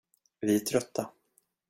Vi 0.41 0.55
är 0.55 0.59
trötta. 0.59 1.09